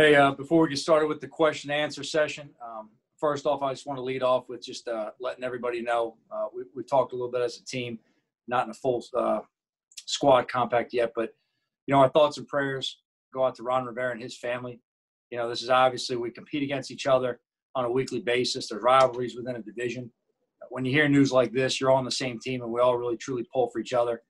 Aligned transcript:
Hey, 0.00 0.14
uh, 0.14 0.32
before 0.32 0.62
we 0.62 0.70
get 0.70 0.78
started 0.78 1.08
with 1.08 1.20
the 1.20 1.28
question 1.28 1.70
and 1.70 1.78
answer 1.78 2.02
session, 2.02 2.48
um, 2.64 2.88
first 3.18 3.44
off, 3.44 3.60
I 3.60 3.70
just 3.74 3.84
want 3.84 3.98
to 3.98 4.02
lead 4.02 4.22
off 4.22 4.48
with 4.48 4.64
just 4.64 4.88
uh, 4.88 5.10
letting 5.20 5.44
everybody 5.44 5.82
know 5.82 6.16
uh, 6.32 6.46
we, 6.56 6.62
we 6.74 6.84
talked 6.84 7.12
a 7.12 7.16
little 7.16 7.30
bit 7.30 7.42
as 7.42 7.58
a 7.58 7.64
team, 7.66 7.98
not 8.48 8.64
in 8.64 8.70
a 8.70 8.74
full 8.74 9.04
uh, 9.14 9.40
squad 10.06 10.48
compact 10.48 10.94
yet, 10.94 11.12
but 11.14 11.34
you 11.86 11.94
know 11.94 12.00
our 12.00 12.08
thoughts 12.08 12.38
and 12.38 12.48
prayers 12.48 13.02
go 13.34 13.44
out 13.44 13.54
to 13.56 13.62
Ron 13.62 13.84
Rivera 13.84 14.12
and 14.12 14.22
his 14.22 14.38
family. 14.38 14.80
You 15.30 15.36
know, 15.36 15.50
this 15.50 15.60
is 15.60 15.68
obviously 15.68 16.16
we 16.16 16.30
compete 16.30 16.62
against 16.62 16.90
each 16.90 17.06
other 17.06 17.38
on 17.74 17.84
a 17.84 17.90
weekly 17.90 18.20
basis. 18.20 18.70
There's 18.70 18.82
rivalries 18.82 19.36
within 19.36 19.56
a 19.56 19.62
division. 19.62 20.10
When 20.70 20.86
you 20.86 20.92
hear 20.92 21.10
news 21.10 21.30
like 21.30 21.52
this, 21.52 21.78
you're 21.78 21.90
all 21.90 21.98
on 21.98 22.06
the 22.06 22.10
same 22.10 22.40
team, 22.40 22.62
and 22.62 22.72
we 22.72 22.80
all 22.80 22.96
really 22.96 23.18
truly 23.18 23.44
pull 23.52 23.68
for 23.68 23.80
each 23.80 23.92
other. 23.92 24.22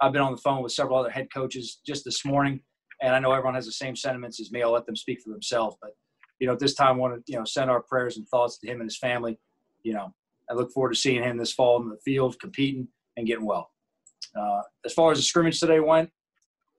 I've 0.00 0.12
been 0.12 0.20
on 0.20 0.32
the 0.32 0.42
phone 0.42 0.64
with 0.64 0.72
several 0.72 0.98
other 0.98 1.10
head 1.10 1.28
coaches 1.32 1.78
just 1.86 2.04
this 2.04 2.24
morning, 2.24 2.58
and 3.02 3.14
I 3.14 3.18
know 3.18 3.32
everyone 3.32 3.56
has 3.56 3.66
the 3.66 3.72
same 3.72 3.96
sentiments 3.96 4.40
as 4.40 4.50
me. 4.52 4.62
I'll 4.62 4.72
let 4.72 4.86
them 4.86 4.96
speak 4.96 5.20
for 5.20 5.30
themselves, 5.30 5.76
but 5.82 5.90
you 6.38 6.46
know, 6.46 6.54
at 6.54 6.58
this 6.58 6.74
time, 6.74 6.88
I 6.88 6.98
want 6.98 7.14
to 7.14 7.32
you 7.32 7.38
know 7.38 7.44
send 7.44 7.70
our 7.70 7.82
prayers 7.82 8.16
and 8.16 8.26
thoughts 8.28 8.58
to 8.58 8.66
him 8.66 8.80
and 8.80 8.88
his 8.88 8.98
family. 8.98 9.38
You 9.82 9.94
know, 9.94 10.14
I 10.50 10.54
look 10.54 10.72
forward 10.72 10.94
to 10.94 10.98
seeing 10.98 11.22
him 11.22 11.36
this 11.36 11.52
fall 11.52 11.82
in 11.82 11.88
the 11.88 11.98
field, 12.04 12.38
competing 12.40 12.88
and 13.16 13.26
getting 13.26 13.44
well. 13.44 13.70
Uh, 14.34 14.62
as 14.84 14.92
far 14.94 15.12
as 15.12 15.18
the 15.18 15.24
scrimmage 15.24 15.60
today 15.60 15.80
went, 15.80 16.10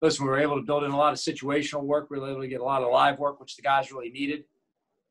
listen, 0.01 0.25
we 0.25 0.31
were 0.31 0.39
able 0.39 0.55
to 0.55 0.65
build 0.65 0.83
in 0.83 0.91
a 0.91 0.97
lot 0.97 1.13
of 1.13 1.19
situational 1.19 1.83
work. 1.83 2.09
We 2.09 2.19
were 2.19 2.29
able 2.29 2.41
to 2.41 2.47
get 2.47 2.61
a 2.61 2.63
lot 2.63 2.81
of 2.81 2.91
live 2.91 3.19
work, 3.19 3.39
which 3.39 3.55
the 3.55 3.61
guys 3.61 3.91
really 3.91 4.09
needed. 4.09 4.45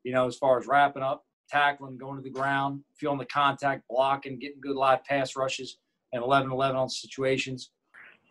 You 0.03 0.11
know, 0.11 0.27
as 0.27 0.35
far 0.35 0.59
as 0.59 0.67
wrapping 0.67 1.03
up, 1.03 1.25
tackling, 1.49 1.97
going 1.97 2.17
to 2.17 2.23
the 2.23 2.29
ground, 2.29 2.81
feeling 2.95 3.19
the 3.19 3.25
contact, 3.25 3.83
blocking, 3.89 4.39
getting 4.39 4.59
good 4.59 4.75
live 4.75 5.03
pass 5.05 5.35
rushes, 5.35 5.77
and 6.11 6.23
11 6.23 6.51
11 6.51 6.75
on 6.75 6.89
situations. 6.89 7.71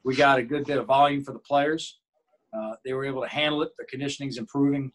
We 0.04 0.14
got 0.14 0.38
a 0.38 0.42
good 0.42 0.66
bit 0.66 0.78
of 0.78 0.86
volume 0.86 1.24
for 1.24 1.32
the 1.32 1.38
players. 1.38 1.98
Uh, 2.56 2.74
they 2.84 2.92
were 2.92 3.04
able 3.04 3.22
to 3.22 3.28
handle 3.28 3.62
it. 3.62 3.70
Their 3.78 3.86
conditioning's 3.88 4.38
improving. 4.38 4.92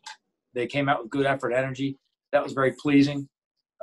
They 0.54 0.68
came 0.68 0.90
out 0.90 1.02
with 1.02 1.12
good 1.12 1.26
effort, 1.26 1.52
energy. 1.54 1.98
That 2.32 2.44
was 2.44 2.54
very 2.54 2.74
pleasing. 2.74 3.28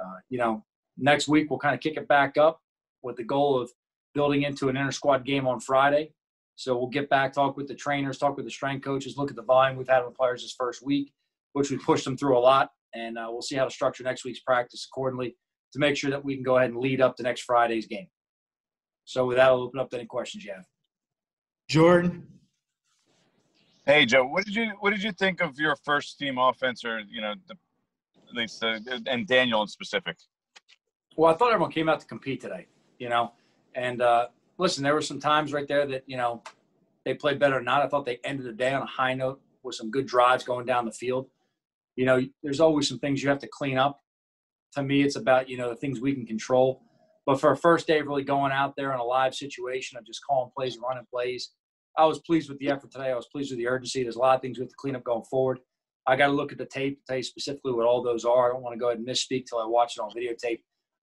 Uh, 0.00 0.19
you 0.28 0.39
know, 0.39 0.64
next 0.98 1.28
week 1.28 1.50
we'll 1.50 1.58
kind 1.58 1.75
of 1.75 1.81
kick 1.81 1.97
it 1.97 2.08
back 2.08 2.36
up 2.36 2.61
with 3.03 3.16
the 3.16 3.25
goal 3.25 3.61
of 3.61 3.70
building 4.14 4.42
into 4.42 4.69
an 4.69 4.77
inter 4.77 4.91
squad 4.91 5.25
game 5.25 5.47
on 5.47 5.61
Friday. 5.61 6.12
So 6.56 6.77
we'll 6.77 6.89
get 6.89 7.11
back, 7.11 7.33
talk 7.33 7.56
with 7.56 7.66
the 7.66 7.75
trainers, 7.75 8.19
talk 8.19 8.36
with 8.36 8.44
the 8.44 8.50
strength 8.50 8.84
coaches, 8.84 9.16
look 9.16 9.31
at 9.31 9.36
the 9.36 9.42
volume 9.42 9.77
we've 9.77 9.88
had 9.88 10.03
on 10.03 10.14
players 10.14 10.42
this 10.42 10.55
first 10.56 10.84
week, 10.84 11.12
which 11.53 11.70
we 11.70 11.78
pushed 11.78 12.05
them 12.05 12.16
through 12.16 12.38
a 12.38 12.41
lot, 12.41 12.70
and 12.94 13.19
uh, 13.19 13.27
we'll 13.28 13.42
see 13.42 13.56
how 13.56 13.64
to 13.64 13.70
structure 13.70 14.05
next 14.05 14.25
week's 14.25 14.41
practice 14.41 14.86
accordingly 14.88 15.36
to 15.72 15.81
make 15.81 15.97
sure 15.97 16.11
that 16.11 16.25
we 16.25 16.34
can 16.34 16.44
go 16.44 16.56
ahead 16.56 16.70
and 16.70 16.78
lead 16.78 17.00
up 17.00 17.16
to 17.16 17.25
next 17.25 17.42
Friday's 17.42 17.86
game. 17.86 18.06
So 19.05 19.27
with 19.27 19.36
that, 19.36 19.48
I'll 19.48 19.62
open 19.62 19.81
up 19.81 19.91
to 19.91 19.97
any 19.97 20.06
questions 20.06 20.44
you 20.44 20.53
have. 20.53 20.64
Jordan. 21.69 22.27
Hey 23.86 24.06
Joe, 24.06 24.24
what 24.24 24.46
did 24.46 24.54
you 24.54 24.72
what 24.80 24.90
did 24.92 25.02
you 25.02 25.12
think 25.12 25.42
of 25.42 25.58
your 25.58 25.77
first 25.77 26.18
team 26.18 26.38
offense, 26.38 26.86
or 26.86 27.00
you 27.00 27.20
know, 27.20 27.34
the, 27.46 27.54
at 28.28 28.34
least 28.34 28.60
the, 28.60 29.02
and 29.06 29.26
Daniel 29.26 29.60
in 29.60 29.68
specific? 29.68 30.16
Well, 31.18 31.32
I 31.32 31.36
thought 31.36 31.52
everyone 31.52 31.70
came 31.70 31.91
out 31.91 32.00
to 32.00 32.06
compete 32.06 32.41
today, 32.41 32.66
you 32.98 33.10
know, 33.10 33.32
and 33.74 34.00
uh, 34.00 34.28
listen, 34.56 34.82
there 34.82 34.94
were 34.94 35.02
some 35.02 35.20
times 35.20 35.52
right 35.52 35.68
there 35.68 35.86
that 35.86 36.04
you 36.06 36.16
know 36.16 36.42
they 37.04 37.12
played 37.12 37.38
better 37.38 37.58
or 37.58 37.62
not. 37.62 37.82
I 37.82 37.88
thought 37.88 38.06
they 38.06 38.20
ended 38.24 38.46
the 38.46 38.52
day 38.52 38.72
on 38.72 38.80
a 38.80 38.86
high 38.86 39.12
note 39.12 39.42
with 39.62 39.74
some 39.74 39.91
good 39.91 40.06
drives 40.06 40.44
going 40.44 40.64
down 40.64 40.86
the 40.86 40.92
field. 40.92 41.28
You 41.96 42.06
know, 42.06 42.22
there's 42.42 42.60
always 42.60 42.88
some 42.88 42.98
things 42.98 43.22
you 43.22 43.28
have 43.28 43.38
to 43.41 43.48
clean 43.48 43.76
up. 43.76 44.00
To 44.76 44.82
me, 44.82 45.02
it's 45.02 45.16
about 45.16 45.50
you 45.50 45.58
know 45.58 45.69
the 45.69 45.76
things 45.76 46.00
we 46.00 46.14
can 46.14 46.24
control. 46.24 46.80
But 47.26 47.38
for 47.38 47.50
a 47.52 47.56
first 47.56 47.86
day 47.86 48.00
really 48.00 48.24
going 48.24 48.50
out 48.50 48.76
there 48.76 48.94
in 48.94 48.98
a 48.98 49.04
live 49.04 49.34
situation 49.34 49.98
of 49.98 50.06
just 50.06 50.24
calling 50.26 50.50
plays 50.56 50.76
and 50.76 50.84
running 50.88 51.06
plays, 51.12 51.50
I 51.97 52.05
was 52.05 52.19
pleased 52.20 52.48
with 52.48 52.59
the 52.59 52.70
effort 52.70 52.91
today. 52.91 53.11
I 53.11 53.14
was 53.14 53.27
pleased 53.27 53.50
with 53.50 53.59
the 53.59 53.69
urgency. 53.69 54.03
There's 54.03 54.17
a 54.17 54.20
lot 54.20 54.34
of 54.34 54.42
things 54.42 54.59
we 54.59 54.62
have 54.62 54.70
to 54.70 54.77
clean 54.77 54.97
up 54.97 55.05
going 55.05 55.25
forward. 55.25 55.61
I 56.06 56.17
got 56.17 56.27
to 56.27 56.33
look 56.33 56.53
at 56.53 56.59
the 56.59 56.67
tape 56.67 56.98
to 56.98 57.06
tell 57.06 57.17
you 57.17 57.23
specifically 57.23 57.73
what 57.73 57.87
all 57.87 58.03
those 58.03 58.25
are. 58.25 58.50
I 58.50 58.53
don't 58.53 58.62
want 58.62 58.75
to 58.75 58.78
go 58.78 58.89
ahead 58.89 58.98
and 58.98 59.06
misspeak 59.06 59.47
till 59.47 59.59
I 59.59 59.67
watch 59.67 59.97
it 59.97 60.00
on 60.00 60.11
videotape. 60.11 60.61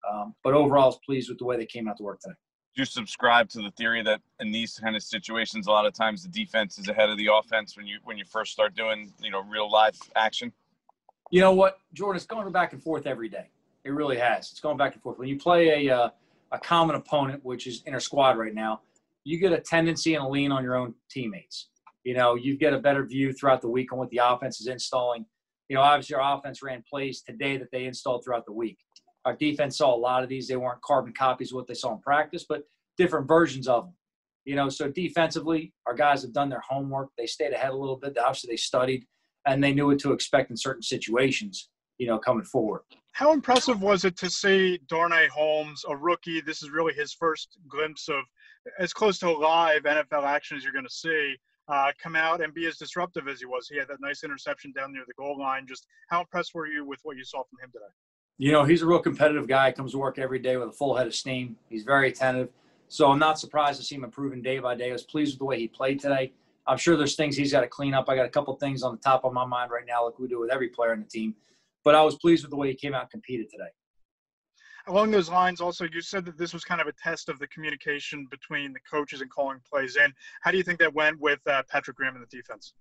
Um, 0.09 0.35
but 0.43 0.53
overall, 0.53 0.83
I 0.83 0.87
was 0.87 0.99
pleased 1.05 1.29
with 1.29 1.39
the 1.39 1.45
way 1.45 1.57
they 1.57 1.65
came 1.65 1.87
out 1.87 1.97
to 1.97 2.03
work 2.03 2.19
today. 2.19 2.35
Do 2.75 2.81
you 2.81 2.85
subscribe 2.85 3.49
to 3.49 3.61
the 3.61 3.71
theory 3.71 4.01
that 4.03 4.21
in 4.39 4.51
these 4.51 4.79
kind 4.79 4.95
of 4.95 5.03
situations, 5.03 5.67
a 5.67 5.71
lot 5.71 5.85
of 5.85 5.93
times 5.93 6.23
the 6.23 6.29
defense 6.29 6.77
is 6.77 6.87
ahead 6.87 7.09
of 7.09 7.17
the 7.17 7.29
offense 7.33 7.75
when 7.75 7.85
you 7.85 7.99
when 8.03 8.17
you 8.17 8.23
first 8.23 8.53
start 8.53 8.75
doing 8.75 9.11
you 9.19 9.29
know 9.29 9.43
real 9.43 9.69
live 9.69 9.97
action? 10.15 10.53
You 11.31 11.41
know 11.41 11.51
what, 11.51 11.79
Jordan? 11.93 12.17
It's 12.17 12.25
going 12.25 12.49
back 12.51 12.71
and 12.71 12.81
forth 12.81 13.07
every 13.07 13.27
day. 13.27 13.49
It 13.83 13.89
really 13.91 14.17
has. 14.17 14.51
It's 14.51 14.61
going 14.61 14.77
back 14.77 14.93
and 14.93 15.01
forth. 15.01 15.17
When 15.17 15.27
you 15.27 15.37
play 15.37 15.87
a 15.87 15.95
uh, 15.95 16.09
a 16.51 16.59
common 16.59 16.95
opponent, 16.95 17.43
which 17.43 17.67
is 17.67 17.83
inner 17.85 17.99
squad 17.99 18.37
right 18.37 18.53
now, 18.53 18.81
you 19.23 19.39
get 19.39 19.51
a 19.51 19.59
tendency 19.59 20.15
and 20.15 20.25
a 20.25 20.27
lean 20.27 20.51
on 20.51 20.63
your 20.63 20.75
own 20.75 20.93
teammates. 21.09 21.69
You 22.03 22.15
know, 22.15 22.35
you 22.35 22.57
get 22.57 22.73
a 22.73 22.79
better 22.79 23.05
view 23.05 23.31
throughout 23.33 23.61
the 23.61 23.69
week 23.69 23.93
on 23.93 23.99
what 23.99 24.09
the 24.09 24.21
offense 24.23 24.59
is 24.59 24.67
installing. 24.67 25.25
You 25.69 25.75
know, 25.75 25.81
obviously 25.81 26.15
our 26.15 26.37
offense 26.37 26.61
ran 26.63 26.83
plays 26.89 27.21
today 27.21 27.57
that 27.57 27.69
they 27.71 27.85
installed 27.85 28.23
throughout 28.23 28.45
the 28.45 28.53
week. 28.53 28.77
Our 29.25 29.35
defense 29.35 29.77
saw 29.77 29.95
a 29.95 29.97
lot 29.97 30.23
of 30.23 30.29
these. 30.29 30.47
They 30.47 30.55
weren't 30.55 30.81
carbon 30.81 31.13
copies 31.13 31.51
of 31.51 31.57
what 31.57 31.67
they 31.67 31.75
saw 31.75 31.93
in 31.93 31.99
practice, 31.99 32.45
but 32.47 32.63
different 32.97 33.27
versions 33.27 33.67
of 33.67 33.85
them. 33.85 33.93
You 34.45 34.55
know, 34.55 34.69
so 34.69 34.89
defensively, 34.89 35.73
our 35.85 35.93
guys 35.93 36.23
have 36.23 36.33
done 36.33 36.49
their 36.49 36.63
homework. 36.67 37.09
They 37.17 37.27
stayed 37.27 37.53
ahead 37.53 37.69
a 37.69 37.77
little 37.77 37.97
bit. 37.97 38.17
Obviously, 38.17 38.51
they 38.51 38.57
studied 38.57 39.05
and 39.45 39.63
they 39.63 39.73
knew 39.73 39.87
what 39.87 39.99
to 39.99 40.13
expect 40.13 40.49
in 40.49 40.57
certain 40.57 40.81
situations, 40.81 41.69
you 41.99 42.07
know, 42.07 42.17
coming 42.17 42.43
forward. 42.43 42.81
How 43.13 43.33
impressive 43.33 43.81
was 43.81 44.05
it 44.05 44.17
to 44.17 44.29
see 44.29 44.79
Darnay 44.87 45.27
Holmes, 45.27 45.83
a 45.87 45.95
rookie? 45.95 46.41
This 46.41 46.63
is 46.63 46.69
really 46.69 46.93
his 46.93 47.13
first 47.13 47.57
glimpse 47.67 48.07
of 48.07 48.23
as 48.79 48.93
close 48.93 49.19
to 49.19 49.31
live 49.31 49.83
NFL 49.83 50.23
action 50.23 50.57
as 50.57 50.63
you're 50.63 50.73
going 50.73 50.85
to 50.85 50.91
see. 50.91 51.35
Uh, 51.67 51.91
come 52.01 52.15
out 52.15 52.41
and 52.41 52.53
be 52.53 52.65
as 52.65 52.77
disruptive 52.77 53.27
as 53.27 53.39
he 53.39 53.45
was. 53.45 53.67
He 53.67 53.77
had 53.77 53.87
that 53.87 54.01
nice 54.01 54.23
interception 54.23 54.73
down 54.73 54.91
near 54.91 55.03
the 55.07 55.13
goal 55.13 55.37
line. 55.39 55.65
Just 55.67 55.87
how 56.09 56.21
impressed 56.21 56.53
were 56.53 56.67
you 56.67 56.85
with 56.85 56.99
what 57.03 57.15
you 57.15 57.23
saw 57.23 57.43
from 57.43 57.59
him 57.63 57.71
today? 57.71 57.85
You 58.37 58.51
know, 58.51 58.63
he's 58.63 58.81
a 58.81 58.87
real 58.87 58.99
competitive 58.99 59.47
guy. 59.47 59.71
Comes 59.71 59.91
to 59.91 59.97
work 59.97 60.17
every 60.17 60.39
day 60.39 60.57
with 60.57 60.69
a 60.69 60.73
full 60.73 60.95
head 60.95 61.07
of 61.07 61.13
steam. 61.13 61.55
He's 61.69 61.83
very 61.83 62.09
attentive. 62.09 62.49
So 62.87 63.09
I'm 63.09 63.19
not 63.19 63.39
surprised 63.39 63.79
to 63.79 63.85
see 63.85 63.95
him 63.95 64.03
improving 64.03 64.41
day 64.41 64.59
by 64.59 64.75
day. 64.75 64.89
I 64.89 64.93
was 64.93 65.03
pleased 65.03 65.33
with 65.33 65.39
the 65.39 65.45
way 65.45 65.59
he 65.59 65.67
played 65.67 65.99
today. 65.99 66.33
I'm 66.67 66.77
sure 66.77 66.97
there's 66.97 67.15
things 67.15 67.37
he's 67.37 67.51
got 67.51 67.61
to 67.61 67.67
clean 67.67 67.93
up. 67.93 68.09
I 68.09 68.15
got 68.15 68.25
a 68.25 68.29
couple 68.29 68.53
things 68.55 68.83
on 68.83 68.93
the 68.93 69.01
top 69.01 69.23
of 69.23 69.31
my 69.31 69.45
mind 69.45 69.71
right 69.71 69.85
now, 69.87 70.05
like 70.05 70.19
we 70.19 70.27
do 70.27 70.39
with 70.39 70.51
every 70.51 70.69
player 70.69 70.93
in 70.93 70.99
the 70.99 71.05
team. 71.05 71.35
But 71.83 71.95
I 71.95 72.01
was 72.03 72.15
pleased 72.15 72.43
with 72.43 72.51
the 72.51 72.57
way 72.57 72.69
he 72.69 72.75
came 72.75 72.93
out 72.93 73.03
and 73.03 73.11
competed 73.11 73.47
today 73.49 73.71
along 74.87 75.11
those 75.11 75.29
lines, 75.29 75.61
also, 75.61 75.85
you 75.91 76.01
said 76.01 76.25
that 76.25 76.37
this 76.37 76.53
was 76.53 76.63
kind 76.63 76.81
of 76.81 76.87
a 76.87 76.93
test 76.93 77.29
of 77.29 77.39
the 77.39 77.47
communication 77.47 78.27
between 78.29 78.73
the 78.73 78.79
coaches 78.89 79.21
and 79.21 79.29
calling 79.29 79.59
plays 79.69 79.95
in. 79.95 80.13
How 80.41 80.51
do 80.51 80.57
you 80.57 80.63
think 80.63 80.79
that 80.79 80.93
went 80.93 81.19
with 81.19 81.39
uh, 81.47 81.63
Patrick 81.69 81.97
Graham 81.97 82.15
and 82.15 82.23
the 82.23 82.35
defense? 82.35 82.73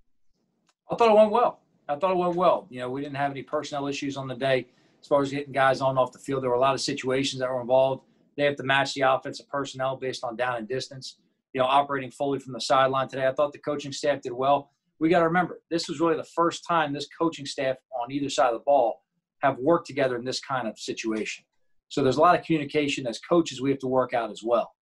I 0.91 0.97
thought 0.97 1.11
it 1.11 1.17
went 1.17 1.31
well. 1.31 1.61
I 1.89 1.97
thought 1.97 2.13
it 2.13 2.17
went 2.17 2.37
well. 2.37 2.67
You 2.71 2.81
know, 2.81 2.91
we 2.91 3.01
didn't 3.01 3.17
have 3.17 3.31
any 3.31 3.43
personnel 3.43 3.87
issues 3.87 4.17
on 4.17 4.29
the 4.29 4.35
day 4.35 4.67
as 5.01 5.07
far 5.07 5.23
as 5.23 5.31
getting 5.31 5.53
guys 5.53 5.81
on 5.81 5.99
off 5.99 6.13
the 6.13 6.19
field. 6.19 6.43
There 6.43 6.51
were 6.51 6.57
a 6.57 6.61
lot 6.61 6.75
of 6.75 6.81
situations 6.81 7.41
that 7.41 7.51
were 7.51 7.61
involved. 7.61 8.05
They 8.37 8.45
have 8.45 8.57
to 8.57 8.63
match 8.63 8.95
the 8.95 9.03
offensive 9.03 9.49
personnel 9.49 9.97
based 9.97 10.25
on 10.25 10.37
down 10.37 10.57
and 10.57 10.69
distance. 10.69 11.17
You 11.53 11.61
know, 11.61 11.67
operating 11.67 12.11
fully 12.11 12.39
from 12.39 12.53
the 12.53 12.61
sideline 12.61 13.09
today. 13.09 13.27
I 13.27 13.33
thought 13.33 13.53
the 13.53 13.59
coaching 13.59 13.93
staff 13.93 14.21
did 14.21 14.33
well. 14.33 14.71
We 15.01 15.09
got 15.09 15.21
to 15.21 15.25
remember, 15.25 15.61
this 15.71 15.89
was 15.89 15.99
really 15.99 16.17
the 16.17 16.25
first 16.25 16.65
time 16.69 16.93
this 16.93 17.09
coaching 17.19 17.47
staff 17.47 17.77
on 18.03 18.11
either 18.11 18.29
side 18.29 18.49
of 18.49 18.55
the 18.55 18.65
ball 18.65 19.03
have 19.43 19.59
worked 19.59 19.87
together 19.87 20.17
in 20.17 20.25
this 20.25 20.41
kind 20.41 20.69
of 20.69 20.79
situation. 20.79 21.45
So 21.89 22.03
there's 22.03 22.17
a 22.17 22.21
lot 22.21 22.39
of 22.39 22.45
communication 22.45 23.07
as 23.07 23.19
coaches 23.19 23.61
we 23.61 23.71
have 23.71 23.79
to 23.81 23.89
work 23.89 24.15
out 24.15 24.31
as 24.31 24.43
well. 24.45 24.73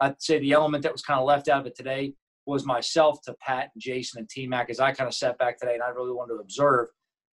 I'd 0.00 0.20
say 0.20 0.38
the 0.38 0.52
element 0.52 0.82
that 0.82 0.92
was 0.92 1.02
kind 1.02 1.20
of 1.20 1.26
left 1.26 1.48
out 1.48 1.60
of 1.60 1.66
it 1.66 1.76
today 1.76 2.14
was 2.46 2.64
myself 2.64 3.20
to 3.22 3.34
Pat 3.34 3.70
and 3.74 3.82
Jason 3.82 4.20
and 4.20 4.28
T 4.28 4.46
Mac 4.46 4.70
as 4.70 4.80
I 4.80 4.92
kind 4.92 5.06
of 5.06 5.14
sat 5.14 5.38
back 5.38 5.58
today 5.58 5.74
and 5.74 5.82
I 5.82 5.88
really 5.88 6.12
wanted 6.12 6.34
to 6.34 6.40
observe 6.40 6.88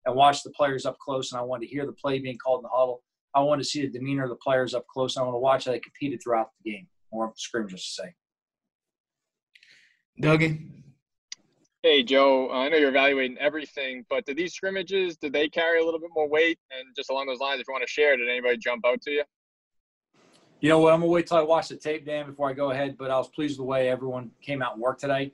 and 0.06 0.16
watch 0.16 0.44
the 0.44 0.52
players 0.52 0.86
up 0.86 0.98
close 1.00 1.32
and 1.32 1.40
I 1.40 1.44
wanted 1.44 1.68
to 1.68 1.72
hear 1.72 1.86
the 1.86 1.94
play 1.94 2.20
being 2.20 2.38
called 2.38 2.60
in 2.60 2.64
the 2.64 2.70
huddle. 2.70 3.02
I 3.34 3.42
wanted 3.42 3.64
to 3.64 3.70
see 3.70 3.82
the 3.82 3.92
demeanor 3.92 4.24
of 4.24 4.30
the 4.30 4.36
players 4.36 4.74
up 4.74 4.86
close 4.88 5.18
I 5.18 5.22
want 5.22 5.34
to 5.34 5.40
watch 5.40 5.66
how 5.66 5.72
they 5.72 5.80
competed 5.80 6.22
throughout 6.22 6.50
the 6.64 6.72
game 6.72 6.88
or 7.12 7.34
just 7.36 7.52
to 7.52 8.04
say. 8.04 8.16
Dougie. 10.22 10.85
Hey 11.86 12.02
Joe, 12.02 12.50
uh, 12.50 12.54
I 12.54 12.70
know 12.70 12.78
you're 12.78 12.90
evaluating 12.90 13.38
everything, 13.38 14.08
but 14.10 14.26
did 14.26 14.38
these 14.38 14.56
scrimmages 14.56 15.18
did 15.18 15.34
they 15.34 15.48
carry 15.48 15.80
a 15.80 15.86
little 15.86 16.00
bit 16.00 16.10
more 16.16 16.28
weight? 16.28 16.58
And 16.72 16.96
just 16.96 17.12
along 17.12 17.28
those 17.28 17.38
lines, 17.38 17.62
if 17.62 17.68
you 17.68 17.74
want 17.74 17.84
to 17.86 17.88
share, 17.88 18.18
did 18.18 18.28
anybody 18.28 18.58
jump 18.58 18.84
out 18.88 19.04
to 19.04 19.12
you? 19.12 19.24
You 20.62 20.70
know 20.70 20.80
what? 20.80 20.94
I'm 20.94 21.02
gonna 21.02 21.12
wait 21.12 21.28
till 21.28 21.38
I 21.38 21.44
watch 21.44 21.68
the 21.68 21.76
tape, 21.76 22.04
Dan, 22.04 22.26
before 22.26 22.50
I 22.50 22.54
go 22.54 22.72
ahead. 22.72 22.98
But 22.98 23.12
I 23.12 23.20
was 23.20 23.28
pleased 23.28 23.52
with 23.52 23.58
the 23.58 23.64
way 23.66 23.88
everyone 23.88 24.32
came 24.42 24.64
out 24.64 24.74
and 24.74 24.82
worked 24.82 25.02
today. 25.02 25.32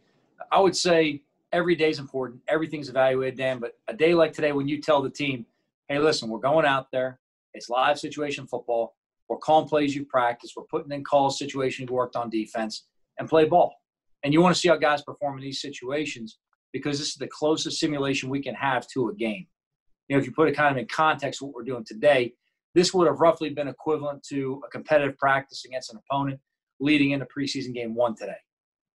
I 0.51 0.59
would 0.59 0.75
say 0.75 1.21
every 1.53 1.73
day 1.73 1.89
is 1.89 1.99
important. 1.99 2.41
Everything's 2.49 2.89
evaluated, 2.89 3.37
Dan. 3.37 3.59
But 3.59 3.79
a 3.87 3.93
day 3.93 4.13
like 4.13 4.33
today, 4.33 4.51
when 4.51 4.67
you 4.67 4.81
tell 4.81 5.01
the 5.01 5.09
team, 5.09 5.45
"Hey, 5.87 5.99
listen, 5.99 6.27
we're 6.27 6.39
going 6.39 6.65
out 6.65 6.91
there. 6.91 7.21
It's 7.53 7.69
live 7.69 7.97
situation 7.97 8.45
football. 8.45 8.97
We're 9.29 9.37
calling 9.37 9.69
plays 9.69 9.95
you 9.95 10.03
practice. 10.03 10.51
We're 10.57 10.63
putting 10.63 10.91
in 10.91 11.05
calls 11.05 11.39
situations 11.39 11.89
you 11.89 11.95
worked 11.95 12.17
on 12.17 12.29
defense 12.29 12.87
and 13.17 13.29
play 13.29 13.45
ball." 13.45 13.80
And 14.23 14.33
you 14.33 14.41
want 14.41 14.55
to 14.55 14.59
see 14.59 14.69
how 14.69 14.77
guys 14.77 15.01
perform 15.01 15.37
in 15.37 15.43
these 15.43 15.61
situations 15.61 16.37
because 16.73 16.99
this 16.99 17.09
is 17.09 17.15
the 17.15 17.27
closest 17.27 17.79
simulation 17.79 18.29
we 18.29 18.41
can 18.41 18.55
have 18.55 18.87
to 18.89 19.09
a 19.09 19.15
game. 19.15 19.47
You 20.07 20.15
know, 20.15 20.19
if 20.19 20.25
you 20.25 20.31
put 20.31 20.47
it 20.47 20.55
kind 20.55 20.71
of 20.71 20.77
in 20.77 20.87
context, 20.87 21.41
what 21.41 21.53
we're 21.53 21.63
doing 21.63 21.85
today, 21.85 22.33
this 22.75 22.93
would 22.93 23.07
have 23.07 23.19
roughly 23.19 23.49
been 23.49 23.67
equivalent 23.67 24.23
to 24.29 24.61
a 24.65 24.69
competitive 24.69 25.17
practice 25.17 25.65
against 25.65 25.91
an 25.91 25.99
opponent 25.99 26.39
leading 26.79 27.11
into 27.11 27.25
preseason 27.25 27.73
game 27.73 27.95
one 27.95 28.15
today. 28.15 28.37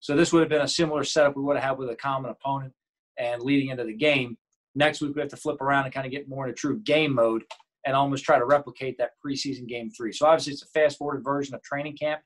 So 0.00 0.14
this 0.14 0.32
would 0.32 0.40
have 0.40 0.49
been 0.49 0.62
a 0.62 0.69
similar 0.69 1.05
setup 1.05 1.37
we 1.37 1.43
would 1.43 1.56
have 1.56 1.64
had 1.64 1.78
with 1.78 1.90
a 1.90 1.96
common 1.96 2.31
opponent 2.31 2.73
and 3.19 3.43
leading 3.43 3.70
into 3.70 3.84
the 3.84 3.94
game. 3.94 4.37
Next 4.75 5.00
week 5.00 5.14
we 5.14 5.20
have 5.20 5.31
to 5.31 5.37
flip 5.37 5.61
around 5.61 5.84
and 5.84 5.94
kind 5.94 6.06
of 6.06 6.12
get 6.12 6.28
more 6.28 6.46
into 6.46 6.55
true 6.55 6.81
game 6.81 7.14
mode 7.14 7.44
and 7.87 7.94
almost 7.94 8.25
try 8.25 8.38
to 8.38 8.44
replicate 8.44 8.99
that 8.99 9.12
preseason 9.25 9.67
game 9.67 9.90
three. 9.90 10.12
So 10.12 10.26
obviously 10.26 10.52
it's 10.52 10.62
a 10.62 10.67
fast 10.67 10.99
forwarded 10.99 11.25
version 11.25 11.55
of 11.55 11.62
training 11.62 11.96
camp, 11.96 12.20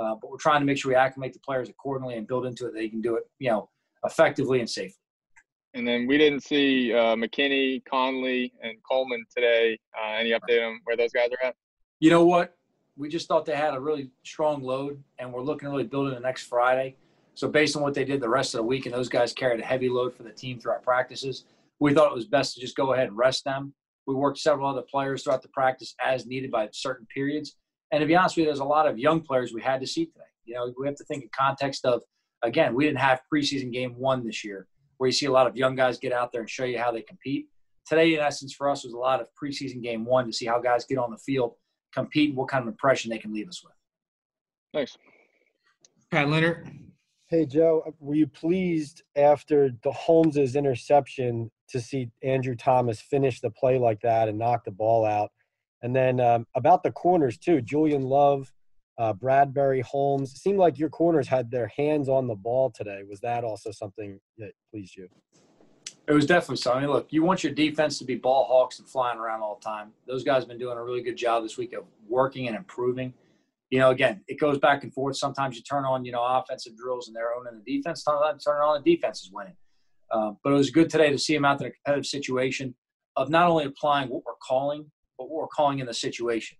uh, 0.00 0.14
but 0.20 0.30
we're 0.30 0.38
trying 0.38 0.60
to 0.60 0.66
make 0.66 0.78
sure 0.78 0.90
we 0.90 0.96
acclimate 0.96 1.32
the 1.32 1.40
players 1.40 1.68
accordingly 1.68 2.16
and 2.16 2.26
build 2.26 2.46
into 2.46 2.66
it 2.66 2.72
that 2.72 2.78
they 2.78 2.88
can 2.88 3.00
do 3.00 3.16
it, 3.16 3.24
you 3.38 3.50
know, 3.50 3.68
effectively 4.04 4.60
and 4.60 4.68
safely. 4.68 4.96
And 5.74 5.86
then 5.86 6.06
we 6.06 6.18
didn't 6.18 6.40
see 6.40 6.92
uh, 6.92 7.14
McKinney, 7.14 7.84
Conley, 7.84 8.52
and 8.62 8.76
Coleman 8.88 9.24
today. 9.34 9.78
Uh, 9.96 10.14
any 10.14 10.30
update 10.30 10.66
on 10.66 10.80
where 10.84 10.96
those 10.96 11.12
guys 11.12 11.28
are 11.30 11.46
at? 11.46 11.54
You 12.00 12.10
know 12.10 12.24
what? 12.24 12.56
We 12.96 13.08
just 13.08 13.28
thought 13.28 13.46
they 13.46 13.54
had 13.54 13.74
a 13.74 13.80
really 13.80 14.10
strong 14.24 14.62
load, 14.62 15.02
and 15.18 15.32
we're 15.32 15.42
looking 15.42 15.66
to 15.66 15.70
really 15.70 15.84
build 15.84 16.08
it 16.08 16.14
the 16.14 16.20
next 16.20 16.44
Friday. 16.44 16.96
So 17.34 17.46
based 17.48 17.76
on 17.76 17.82
what 17.82 17.94
they 17.94 18.04
did 18.04 18.20
the 18.20 18.28
rest 18.28 18.54
of 18.54 18.58
the 18.58 18.64
week, 18.64 18.86
and 18.86 18.94
those 18.94 19.08
guys 19.08 19.32
carried 19.32 19.60
a 19.60 19.64
heavy 19.64 19.88
load 19.88 20.14
for 20.14 20.24
the 20.24 20.32
team 20.32 20.58
throughout 20.58 20.82
practices, 20.82 21.44
we 21.78 21.94
thought 21.94 22.10
it 22.10 22.14
was 22.14 22.26
best 22.26 22.54
to 22.54 22.60
just 22.60 22.76
go 22.76 22.92
ahead 22.92 23.08
and 23.08 23.16
rest 23.16 23.44
them. 23.44 23.72
We 24.06 24.14
worked 24.14 24.38
several 24.38 24.68
other 24.68 24.82
players 24.82 25.22
throughout 25.22 25.42
the 25.42 25.48
practice 25.48 25.94
as 26.04 26.26
needed 26.26 26.50
by 26.50 26.68
certain 26.72 27.06
periods. 27.14 27.56
And 27.92 28.00
to 28.00 28.06
be 28.06 28.14
honest 28.14 28.36
with 28.36 28.42
you, 28.42 28.46
there's 28.46 28.60
a 28.60 28.64
lot 28.64 28.86
of 28.86 28.98
young 28.98 29.20
players 29.20 29.52
we 29.52 29.62
had 29.62 29.80
to 29.80 29.86
see 29.86 30.06
today. 30.06 30.20
You 30.44 30.54
know, 30.54 30.72
we 30.78 30.86
have 30.86 30.96
to 30.96 31.04
think 31.04 31.22
in 31.22 31.30
context 31.36 31.84
of, 31.84 32.02
again, 32.42 32.74
we 32.74 32.84
didn't 32.84 33.00
have 33.00 33.20
preseason 33.32 33.72
game 33.72 33.94
one 33.96 34.24
this 34.24 34.44
year 34.44 34.66
where 34.98 35.08
you 35.08 35.12
see 35.12 35.26
a 35.26 35.32
lot 35.32 35.46
of 35.46 35.56
young 35.56 35.74
guys 35.74 35.98
get 35.98 36.12
out 36.12 36.30
there 36.30 36.42
and 36.42 36.50
show 36.50 36.64
you 36.64 36.78
how 36.78 36.92
they 36.92 37.02
compete. 37.02 37.46
Today, 37.86 38.14
in 38.14 38.20
essence, 38.20 38.52
for 38.52 38.68
us 38.68 38.84
was 38.84 38.92
a 38.92 38.98
lot 38.98 39.20
of 39.20 39.28
preseason 39.42 39.82
game 39.82 40.04
one 40.04 40.26
to 40.26 40.32
see 40.32 40.46
how 40.46 40.60
guys 40.60 40.84
get 40.84 40.98
on 40.98 41.10
the 41.10 41.18
field, 41.18 41.54
compete, 41.94 42.28
and 42.28 42.36
what 42.36 42.48
kind 42.48 42.62
of 42.62 42.68
impression 42.68 43.10
they 43.10 43.18
can 43.18 43.32
leave 43.32 43.48
us 43.48 43.62
with. 43.64 43.72
Thanks. 44.74 44.96
Pat 46.10 46.28
Leonard. 46.28 46.70
Hey, 47.28 47.46
Joe, 47.46 47.82
uh, 47.86 47.92
were 47.98 48.14
you 48.14 48.26
pleased 48.26 49.02
after 49.16 49.70
the 49.82 49.92
Holmes's 49.92 50.56
interception 50.56 51.50
to 51.68 51.80
see 51.80 52.10
Andrew 52.22 52.56
Thomas 52.56 53.00
finish 53.00 53.40
the 53.40 53.50
play 53.50 53.78
like 53.78 54.00
that 54.02 54.28
and 54.28 54.38
knock 54.38 54.64
the 54.64 54.70
ball 54.70 55.06
out? 55.06 55.30
And 55.82 55.94
then 55.94 56.20
um, 56.20 56.46
about 56.54 56.82
the 56.82 56.92
corners, 56.92 57.38
too. 57.38 57.60
Julian 57.60 58.02
Love, 58.02 58.52
uh, 58.98 59.14
Bradberry, 59.14 59.82
Holmes. 59.82 60.32
It 60.32 60.38
seemed 60.38 60.58
like 60.58 60.78
your 60.78 60.90
corners 60.90 61.26
had 61.26 61.50
their 61.50 61.68
hands 61.68 62.08
on 62.08 62.26
the 62.26 62.34
ball 62.34 62.70
today. 62.70 63.00
Was 63.08 63.20
that 63.20 63.44
also 63.44 63.70
something 63.70 64.20
that 64.36 64.52
pleased 64.70 64.94
you? 64.94 65.08
It 66.06 66.12
was 66.12 66.26
definitely 66.26 66.56
something. 66.56 66.86
Look, 66.86 67.06
you 67.10 67.22
want 67.22 67.42
your 67.42 67.52
defense 67.52 67.98
to 67.98 68.04
be 68.04 68.16
ball 68.16 68.44
hawks 68.44 68.78
and 68.78 68.88
flying 68.88 69.18
around 69.18 69.42
all 69.42 69.58
the 69.60 69.64
time. 69.64 69.92
Those 70.06 70.22
guys 70.22 70.42
have 70.42 70.48
been 70.48 70.58
doing 70.58 70.76
a 70.76 70.82
really 70.82 71.02
good 71.02 71.16
job 71.16 71.42
this 71.42 71.56
week 71.56 71.72
of 71.72 71.84
working 72.08 72.48
and 72.48 72.56
improving. 72.56 73.14
You 73.70 73.78
know, 73.78 73.90
again, 73.90 74.20
it 74.26 74.38
goes 74.38 74.58
back 74.58 74.82
and 74.82 74.92
forth. 74.92 75.16
Sometimes 75.16 75.56
you 75.56 75.62
turn 75.62 75.84
on, 75.84 76.04
you 76.04 76.12
know, 76.12 76.22
offensive 76.22 76.76
drills 76.76 77.06
and 77.06 77.16
they're 77.16 77.32
owning 77.34 77.62
the 77.64 77.76
defense. 77.76 78.02
Sometimes 78.02 78.44
turn 78.44 78.60
on 78.60 78.82
the 78.82 78.96
defense 78.96 79.22
is 79.22 79.30
winning. 79.32 79.56
Um, 80.10 80.36
but 80.42 80.52
it 80.52 80.56
was 80.56 80.70
good 80.70 80.90
today 80.90 81.10
to 81.10 81.18
see 81.18 81.34
him 81.34 81.44
out 81.44 81.60
in 81.60 81.68
a 81.68 81.70
competitive 81.70 82.06
situation 82.06 82.74
of 83.16 83.30
not 83.30 83.48
only 83.48 83.64
applying 83.64 84.08
what 84.08 84.24
we're 84.26 84.34
calling, 84.42 84.90
but 85.20 85.30
we're 85.30 85.46
calling 85.46 85.80
in 85.80 85.86
the 85.86 85.92
situation. 85.92 86.56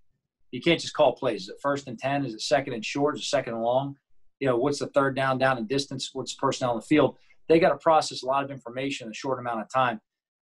You 0.50 0.60
can't 0.60 0.80
just 0.80 0.92
call 0.92 1.14
plays. 1.14 1.44
Is 1.44 1.48
it 1.48 1.56
first 1.62 1.88
and 1.88 1.98
10? 1.98 2.26
Is 2.26 2.34
it 2.34 2.42
second 2.42 2.74
and 2.74 2.84
short? 2.84 3.16
Is 3.16 3.22
it 3.22 3.26
second 3.26 3.54
and 3.54 3.62
long? 3.62 3.96
You 4.38 4.48
know, 4.48 4.58
what's 4.58 4.80
the 4.80 4.88
third 4.88 5.16
down, 5.16 5.38
down 5.38 5.56
in 5.58 5.66
distance? 5.66 6.10
What's 6.12 6.34
the 6.34 6.40
personnel 6.40 6.72
on 6.72 6.76
the 6.76 6.86
field? 6.86 7.16
They 7.48 7.58
got 7.58 7.70
to 7.70 7.78
process 7.78 8.22
a 8.22 8.26
lot 8.26 8.44
of 8.44 8.50
information 8.50 9.06
in 9.06 9.12
a 9.12 9.14
short 9.14 9.38
amount 9.38 9.60
of 9.60 9.72
time. 9.72 10.00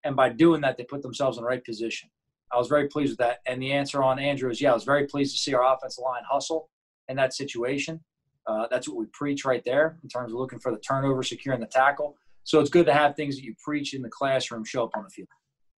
And 0.03 0.15
by 0.15 0.29
doing 0.29 0.61
that, 0.61 0.77
they 0.77 0.83
put 0.83 1.01
themselves 1.01 1.37
in 1.37 1.43
the 1.43 1.47
right 1.47 1.63
position. 1.63 2.09
I 2.53 2.57
was 2.57 2.67
very 2.67 2.87
pleased 2.87 3.13
with 3.13 3.19
that. 3.19 3.39
And 3.47 3.61
the 3.61 3.71
answer 3.71 4.03
on 4.03 4.19
Andrew 4.19 4.51
is 4.51 4.61
yeah, 4.61 4.71
I 4.71 4.73
was 4.75 4.83
very 4.83 5.07
pleased 5.07 5.35
to 5.35 5.41
see 5.41 5.55
our 5.55 5.73
offensive 5.73 6.03
line 6.03 6.23
hustle 6.29 6.69
in 7.09 7.15
that 7.17 7.33
situation. 7.33 7.99
Uh, 8.45 8.67
that's 8.69 8.87
what 8.87 8.97
we 8.97 9.05
preach 9.13 9.43
right 9.43 9.63
there 9.65 9.97
in 10.03 10.09
terms 10.09 10.31
of 10.31 10.37
looking 10.37 10.59
for 10.59 10.71
the 10.71 10.77
turnover, 10.79 11.23
securing 11.23 11.61
the 11.61 11.67
tackle. 11.67 12.15
So 12.43 12.59
it's 12.59 12.69
good 12.69 12.85
to 12.85 12.93
have 12.93 13.15
things 13.15 13.37
that 13.37 13.43
you 13.43 13.55
preach 13.63 13.95
in 13.95 14.01
the 14.01 14.09
classroom 14.09 14.65
show 14.65 14.83
up 14.83 14.91
on 14.95 15.03
the 15.03 15.09
field. 15.09 15.29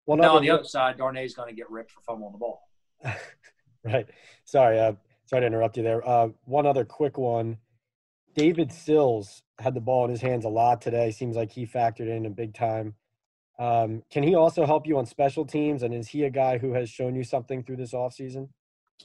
Well, 0.06 0.18
now 0.18 0.36
on 0.36 0.42
the 0.42 0.50
other 0.50 0.64
side, 0.64 0.98
Darnay's 0.98 1.34
going 1.34 1.48
to 1.48 1.54
get 1.54 1.70
ripped 1.70 1.92
for 1.92 2.00
fumbling 2.02 2.32
the 2.32 2.38
ball. 2.38 2.68
right. 3.84 4.06
Sorry. 4.44 4.78
Uh, 4.78 4.92
sorry 5.26 5.42
to 5.42 5.46
interrupt 5.46 5.76
you 5.76 5.82
there. 5.82 6.06
Uh, 6.06 6.28
one 6.44 6.66
other 6.66 6.84
quick 6.84 7.16
one. 7.16 7.58
David 8.34 8.72
Sills 8.72 9.42
had 9.58 9.74
the 9.74 9.80
ball 9.80 10.04
in 10.04 10.10
his 10.10 10.20
hands 10.20 10.44
a 10.44 10.48
lot 10.48 10.80
today. 10.80 11.10
Seems 11.10 11.36
like 11.36 11.52
he 11.52 11.66
factored 11.66 12.08
in 12.08 12.26
a 12.26 12.30
big 12.30 12.54
time. 12.54 12.94
Um, 13.58 14.02
can 14.10 14.24
he 14.24 14.34
also 14.34 14.66
help 14.66 14.86
you 14.86 14.98
on 14.98 15.06
special 15.06 15.44
teams? 15.44 15.82
And 15.82 15.94
is 15.94 16.08
he 16.08 16.24
a 16.24 16.30
guy 16.30 16.58
who 16.58 16.72
has 16.72 16.90
shown 16.90 17.14
you 17.14 17.22
something 17.22 17.62
through 17.62 17.76
this 17.76 17.92
offseason? 17.92 18.48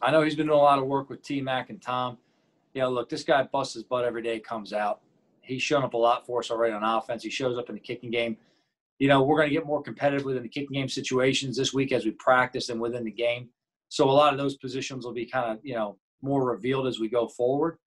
I 0.01 0.11
know 0.11 0.21
he's 0.21 0.35
been 0.35 0.47
doing 0.47 0.59
a 0.59 0.61
lot 0.61 0.79
of 0.79 0.85
work 0.85 1.09
with 1.09 1.21
T 1.21 1.41
Mac 1.41 1.69
and 1.69 1.81
Tom. 1.81 2.17
You 2.73 2.81
know, 2.81 2.89
look, 2.89 3.09
this 3.09 3.23
guy 3.23 3.43
busts 3.43 3.73
his 3.75 3.83
butt 3.83 4.05
every 4.05 4.21
day, 4.21 4.39
comes 4.39 4.73
out. 4.73 5.01
He's 5.41 5.61
shown 5.61 5.83
up 5.83 5.93
a 5.93 5.97
lot 5.97 6.25
for 6.25 6.39
us 6.39 6.51
already 6.51 6.73
on 6.73 6.83
offense. 6.83 7.23
He 7.23 7.29
shows 7.29 7.57
up 7.57 7.69
in 7.69 7.75
the 7.75 7.81
kicking 7.81 8.11
game. 8.11 8.37
You 8.99 9.07
know, 9.07 9.23
we're 9.23 9.37
going 9.37 9.49
to 9.49 9.55
get 9.55 9.65
more 9.65 9.81
competitive 9.81 10.25
within 10.25 10.43
the 10.43 10.49
kicking 10.49 10.73
game 10.73 10.89
situations 10.89 11.57
this 11.57 11.73
week 11.73 11.91
as 11.91 12.05
we 12.05 12.11
practice 12.11 12.69
and 12.69 12.79
within 12.79 13.03
the 13.03 13.11
game. 13.11 13.49
So 13.87 14.09
a 14.09 14.11
lot 14.11 14.33
of 14.33 14.37
those 14.37 14.55
positions 14.57 15.05
will 15.05 15.13
be 15.13 15.25
kind 15.25 15.51
of, 15.51 15.59
you 15.63 15.73
know, 15.73 15.97
more 16.21 16.43
revealed 16.45 16.85
as 16.85 16.99
we 16.99 17.09
go 17.09 17.27
forward. 17.27 17.77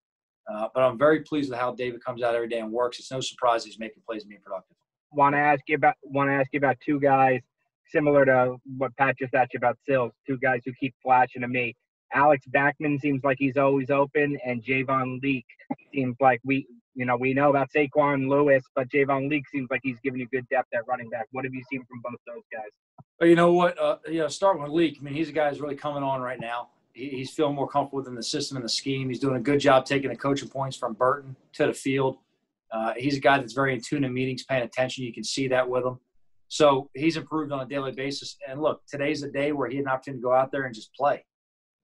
Uh, 0.52 0.68
but 0.74 0.82
I'm 0.82 0.98
very 0.98 1.20
pleased 1.20 1.50
with 1.50 1.58
how 1.58 1.74
David 1.74 2.04
comes 2.04 2.22
out 2.22 2.34
every 2.34 2.48
day 2.48 2.58
and 2.58 2.72
works. 2.72 2.98
It's 2.98 3.10
no 3.10 3.20
surprise 3.20 3.64
he's 3.64 3.78
making 3.78 4.02
plays 4.06 4.22
and 4.22 4.30
being 4.30 4.42
productive. 4.42 4.76
Want 5.12 5.34
to 5.34 5.38
ask 5.38 5.60
you 5.68 5.76
about 5.76 5.94
want 6.02 6.30
to 6.30 6.34
ask 6.34 6.48
you 6.52 6.58
about 6.58 6.78
two 6.84 6.98
guys 6.98 7.40
similar 7.92 8.24
to 8.24 8.56
what 8.78 8.96
Pat 8.96 9.16
just 9.18 9.34
asked 9.34 9.52
you 9.52 9.58
about 9.58 9.78
Sills. 9.86 10.12
Two 10.26 10.38
guys 10.38 10.62
who 10.64 10.72
keep 10.80 10.94
flashing 11.02 11.42
to 11.42 11.48
me. 11.48 11.76
Alex 12.14 12.44
Bachman 12.46 12.98
seems 12.98 13.22
like 13.24 13.36
he's 13.38 13.56
always 13.56 13.90
open, 13.90 14.38
and 14.44 14.62
Javon 14.62 15.22
Leake 15.22 15.46
seems 15.94 16.16
like 16.20 16.40
we, 16.44 16.66
you 16.94 17.06
know, 17.06 17.16
we 17.16 17.32
know 17.34 17.50
about 17.50 17.70
Saquon 17.74 18.28
Lewis, 18.28 18.62
but 18.74 18.88
Javon 18.88 19.28
Leake 19.30 19.48
seems 19.48 19.68
like 19.70 19.80
he's 19.82 19.96
giving 20.04 20.20
you 20.20 20.28
good 20.32 20.46
depth 20.50 20.68
at 20.74 20.86
running 20.86 21.08
back. 21.08 21.26
What 21.32 21.44
have 21.44 21.54
you 21.54 21.62
seen 21.70 21.84
from 21.88 22.00
both 22.02 22.20
those 22.26 22.42
guys? 22.52 22.70
But 23.18 23.28
you 23.28 23.36
know 23.36 23.52
what? 23.52 23.78
Uh, 23.78 23.98
you 24.06 24.18
know, 24.18 24.28
start 24.28 24.60
with 24.60 24.70
Leake. 24.70 24.98
I 25.00 25.04
mean, 25.04 25.14
he's 25.14 25.28
a 25.28 25.32
guy 25.32 25.48
who's 25.48 25.60
really 25.60 25.76
coming 25.76 26.02
on 26.02 26.20
right 26.20 26.40
now. 26.40 26.68
He, 26.92 27.08
he's 27.08 27.30
feeling 27.30 27.54
more 27.54 27.68
comfortable 27.68 27.98
within 27.98 28.14
the 28.14 28.22
system 28.22 28.56
and 28.56 28.64
the 28.64 28.70
scheme. 28.70 29.08
He's 29.08 29.20
doing 29.20 29.36
a 29.36 29.40
good 29.40 29.60
job 29.60 29.86
taking 29.86 30.10
the 30.10 30.16
coaching 30.16 30.48
points 30.48 30.76
from 30.76 30.94
Burton 30.94 31.36
to 31.54 31.66
the 31.66 31.72
field. 31.72 32.18
Uh, 32.70 32.94
he's 32.96 33.16
a 33.16 33.20
guy 33.20 33.38
that's 33.38 33.52
very 33.52 33.74
in 33.74 33.80
tune 33.80 34.04
in 34.04 34.12
meetings, 34.12 34.44
paying 34.44 34.62
attention. 34.62 35.04
You 35.04 35.12
can 35.12 35.24
see 35.24 35.48
that 35.48 35.68
with 35.68 35.84
him. 35.84 35.98
So 36.48 36.90
he's 36.94 37.16
improved 37.16 37.52
on 37.52 37.60
a 37.60 37.66
daily 37.66 37.92
basis. 37.92 38.36
And 38.46 38.60
look, 38.60 38.82
today's 38.86 39.22
a 39.22 39.30
day 39.30 39.52
where 39.52 39.68
he 39.70 39.76
had 39.76 39.86
an 39.86 39.90
opportunity 39.90 40.20
to 40.20 40.24
go 40.24 40.34
out 40.34 40.52
there 40.52 40.64
and 40.64 40.74
just 40.74 40.94
play. 40.94 41.24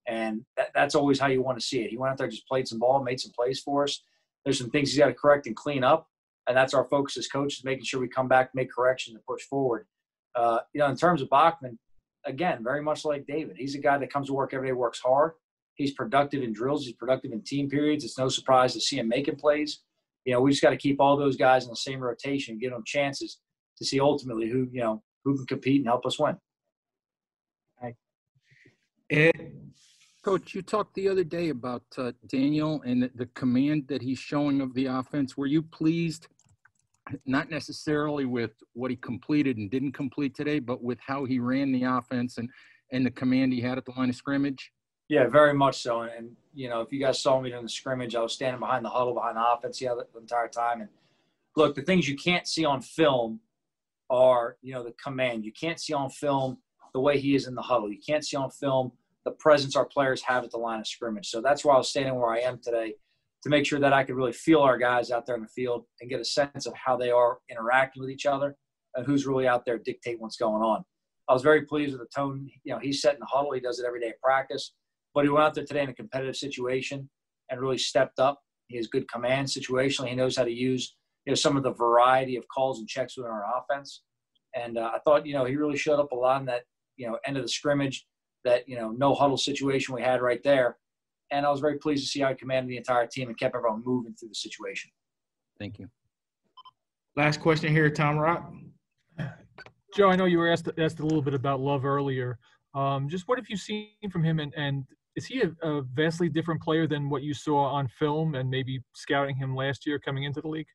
And 0.06 0.44
that, 0.56 0.69
that's 0.75 0.94
always 0.94 1.19
how 1.19 1.28
you 1.28 1.43
want 1.43 1.58
to 1.58 1.64
see 1.64 1.82
it. 1.82 1.90
He 1.90 1.96
went 1.96 2.12
out 2.12 2.19
there, 2.19 2.28
just 2.28 2.46
played 2.46 2.69
some 2.69 2.78
ball, 2.78 3.02
made 3.02 3.20
some 3.20 3.32
plays 3.32 3.61
for 3.61 3.84
us. 3.84 4.02
There's 4.49 4.59
some 4.59 4.71
things 4.71 4.89
he's 4.89 4.99
got 4.99 5.09
to 5.09 5.12
correct 5.12 5.47
and 5.47 5.55
clean 5.55 5.85
up. 5.85 6.09
And 6.47 6.56
that's 6.56 6.73
our 6.73 6.85
focus 6.85 7.19
as 7.19 7.29
coaches, 7.29 7.65
making 7.65 7.85
sure 7.85 8.00
we 8.00 8.09
come 8.09 8.29
back, 8.29 8.49
make 8.55 8.73
corrections, 8.73 9.15
and 9.15 9.23
push 9.27 9.43
forward. 9.43 9.87
Uh, 10.35 10.61
you 10.73 10.79
know, 10.79 10.87
in 10.87 10.97
terms 10.97 11.21
of 11.21 11.29
Bachman, 11.29 11.79
again, 12.25 12.65
very 12.65 12.83
much 12.83 13.05
like 13.05 13.26
David, 13.26 13.57
he's 13.59 13.75
a 13.75 13.78
guy 13.78 13.99
that 13.99 14.11
comes 14.11 14.28
to 14.28 14.33
work 14.33 14.55
every 14.55 14.69
day, 14.69 14.73
works 14.73 15.00
hard. 15.00 15.33
He's 15.75 15.93
productive 15.93 16.43
in 16.43 16.55
drills. 16.55 16.87
He's 16.87 16.95
productive 16.95 17.33
in 17.33 17.43
team 17.43 17.69
periods. 17.69 18.05
It's 18.05 18.17
no 18.17 18.31
surprise 18.31 18.73
to 18.73 18.81
see 18.81 18.99
him 18.99 19.09
making 19.09 19.37
plays. 19.37 19.81
You 20.25 20.33
know, 20.33 20.40
we 20.40 20.50
just 20.50 20.62
got 20.62 20.71
to 20.71 20.78
keep 20.78 20.99
all 20.99 21.19
those 21.19 21.37
guys 21.37 21.64
in 21.64 21.69
the 21.69 21.76
same 21.76 22.00
rotation, 22.00 22.59
give 22.59 22.73
them 22.73 22.85
chances 22.87 23.40
to 23.76 23.85
see 23.85 24.00
ultimately 24.00 24.49
who 24.49 24.67
you 24.73 24.81
know 24.81 25.02
who 25.26 25.37
can 25.37 25.45
compete 25.45 25.81
and 25.83 25.87
help 25.87 26.07
us 26.07 26.19
win. 26.19 26.38
Ed. 29.11 29.52
Coach, 30.25 30.52
you 30.54 30.62
talked 30.62 30.94
the 30.94 31.08
other 31.08 31.22
day 31.22 31.50
about 31.50 31.84
uh, 31.96 32.10
Daniel 32.26 32.82
and 32.84 33.08
the, 33.14 33.26
command 33.34 33.87
that 33.88 34.02
he's 34.02 34.18
showing 34.18 34.60
of 34.60 34.75
the 34.75 34.87
offense. 34.87 35.37
Were 35.37 35.46
you 35.46 35.62
pleased, 35.62 36.26
not 37.25 37.50
necessarily 37.50 38.25
with 38.25 38.50
what 38.72 38.90
he 38.90 38.96
completed 38.96 39.58
and 39.58 39.70
didn't 39.70 39.92
complete 39.92 40.34
today, 40.34 40.58
but 40.58 40.82
with 40.82 40.98
how 41.06 41.25
he 41.25 41.38
ran 41.38 41.70
the 41.70 41.84
offense 41.84 42.38
and, 42.38 42.50
and 42.90 43.06
the 43.06 43.10
command 43.12 43.52
he 43.52 43.60
had 43.60 43.78
at 43.78 43.84
the 43.84 43.92
line 43.92 44.08
of 44.08 44.16
scrimmage? 44.16 44.72
Yeah, 45.08 45.28
very 45.28 45.54
much 45.54 45.80
so. 45.80 46.02
And, 46.02 46.10
and 46.10 46.37
you 46.52 46.68
know, 46.68 46.80
if 46.80 46.92
you 46.92 46.98
guys 46.98 47.20
saw 47.20 47.40
me 47.40 47.50
during 47.50 47.64
the 47.64 47.70
scrimmage, 47.70 48.16
I 48.16 48.20
was 48.20 48.32
standing 48.32 48.58
behind 48.58 48.84
the 48.84 48.90
huddle, 48.90 49.14
behind 49.14 49.37
the 49.37 49.48
offense 49.48 49.78
the, 49.78 50.04
the 50.12 50.20
entire 50.20 50.48
time. 50.48 50.80
And 50.80 50.90
look, 51.56 51.76
the 51.76 51.82
things 51.82 52.08
you 52.08 52.16
can't 52.16 52.46
see 52.46 52.64
on 52.64 52.82
film 52.82 53.40
are, 54.10 54.56
you 54.62 54.75
know, 54.75 54.82
the 54.82 54.94
command. 55.02 55.44
You 55.44 55.52
can't 55.52 55.80
see 55.80 55.92
on 55.92 56.10
film 56.10 56.58
the 56.92 57.00
way 57.00 57.20
he 57.20 57.37
is 57.37 57.46
in 57.46 57.54
the 57.54 57.62
huddle. 57.62 57.90
You 57.90 58.00
can't 58.04 58.26
see 58.26 58.37
on 58.37 58.50
film– 58.50 58.90
the 59.28 59.35
presence 59.35 59.76
our 59.76 59.85
players 59.85 60.23
have 60.23 60.42
at 60.42 60.50
the 60.50 60.56
line 60.56 60.80
of 60.80 60.87
scrimmage. 60.87 61.28
So 61.28 61.42
that's 61.42 61.64
why 61.64 61.75
I 61.75 61.78
was 61.78 61.90
standing 61.90 62.14
where 62.14 62.32
I 62.32 62.38
am 62.38 62.58
today 62.62 62.94
to 63.42 63.50
make 63.50 63.66
sure 63.66 63.78
that 63.78 63.92
I 63.92 64.02
could 64.02 64.16
really 64.16 64.32
feel 64.32 64.61
our 64.61 64.78
guys 64.78 65.11
out 65.11 65.26
there 65.26 65.37
in 65.37 65.42
the 65.42 65.49
field 65.49 65.85
and 66.00 66.08
get 66.08 66.20
a 66.20 66.25
sense 66.25 66.66
of 66.66 66.75
how 66.75 66.97
they 66.97 67.11
are 67.11 67.38
interacting 67.50 68.00
with 68.00 68.11
each 68.11 68.25
other 68.25 68.56
and 68.94 69.06
who's 69.06 69.26
really 69.26 69.47
out 69.47 69.64
there 69.66 69.78
dictating 69.78 70.20
what's 70.20 70.38
going 70.38 70.62
on. 70.62 70.82
I 71.28 71.35
was 71.35 71.42
very 71.42 71.62
pleased 71.62 71.92
with 71.92 72.00
the 72.00 72.08
tone. 72.14 72.49
You 72.64 72.73
know, 72.73 72.80
he's 72.80 73.02
setting 73.02 73.20
the 73.20 73.26
huddle. 73.26 73.52
He 73.52 73.61
does 73.61 73.78
it 73.78 73.87
every 73.87 74.00
day 74.00 74.08
at 74.08 74.20
practice. 74.20 74.73
But 75.14 75.25
he 75.25 75.30
went 75.30 75.44
out 75.44 75.54
there 75.54 75.64
today 75.64 75.82
in 75.82 75.90
a 75.90 75.94
competitive 75.94 76.37
situation 76.37 77.08
and 77.50 77.61
really 77.61 77.78
stepped 77.78 78.18
up. 78.18 78.40
He 78.68 78.76
has 78.78 78.87
good 78.87 79.11
command 79.11 79.49
situationally. 79.49 80.08
He 80.08 80.16
knows 80.16 80.37
how 80.37 80.44
to 80.44 80.50
use 80.50 80.94
you 81.26 81.32
know 81.32 81.35
some 81.35 81.58
of 81.58 81.62
the 81.62 81.73
variety 81.73 82.37
of 82.37 82.49
calls 82.49 82.78
and 82.78 82.88
checks 82.88 83.16
within 83.16 83.30
our 83.30 83.44
offense. 83.58 84.02
And 84.54 84.78
uh, 84.78 84.92
I 84.94 84.99
thought 85.00 85.26
you 85.26 85.35
know 85.35 85.44
he 85.44 85.56
really 85.56 85.76
showed 85.76 86.00
up 86.00 86.12
a 86.12 86.16
lot 86.16 86.40
in 86.40 86.47
that 86.47 86.62
you 86.97 87.06
know 87.06 87.18
end 87.26 87.37
of 87.37 87.42
the 87.42 87.49
scrimmage 87.49 88.06
that 88.49 88.69
you 88.69 88.76
know 88.76 88.90
no 88.90 89.14
huddle 89.14 89.37
situation 89.37 89.95
we 89.95 90.02
had 90.02 90.21
right 90.23 90.43
there. 90.43 90.76
And 91.31 91.45
I 91.45 91.50
was 91.50 91.61
very 91.61 91.78
pleased 91.78 92.05
to 92.05 92.09
see 92.09 92.21
how 92.21 92.31
he 92.31 92.35
commanded 92.35 92.71
the 92.71 92.78
entire 92.78 93.07
team 93.07 93.28
and 93.28 93.38
kept 93.38 93.55
everyone 93.55 93.83
moving 93.85 94.14
through 94.14 94.31
the 94.31 94.35
situation. 94.35 94.90
Thank 95.59 95.78
you. 95.78 95.88
Last 97.17 97.40
question 97.40 97.71
here, 97.71 97.90
Tom 97.90 98.17
Rock. 98.17 98.50
Joe, 99.95 100.09
I 100.11 100.17
know 100.17 100.25
you 100.25 100.38
were 100.38 100.50
asked 100.50 100.69
asked 100.78 101.00
a 101.00 101.02
little 101.02 101.23
bit 101.23 101.35
about 101.35 101.61
Love 101.61 101.85
earlier. 101.85 102.38
Um, 102.75 103.09
just 103.09 103.28
what 103.28 103.38
have 103.38 103.49
you 103.49 103.57
seen 103.57 103.88
from 104.11 104.23
him, 104.23 104.40
and, 104.40 104.52
and 104.57 104.85
is 105.17 105.26
he 105.26 105.43
a, 105.43 105.69
a 105.69 105.83
vastly 105.83 106.28
different 106.28 106.62
player 106.62 106.87
than 106.87 107.11
what 107.11 107.23
you 107.23 107.35
saw 107.35 107.64
on 107.67 107.88
film 107.88 108.35
and 108.35 108.49
maybe 108.49 108.81
scouting 108.95 109.37
him 109.37 109.55
last 109.55 109.87
year 109.87 109.99
coming 109.99 110.25
into 110.25 110.40
the 110.40 110.49
league? 110.49 110.67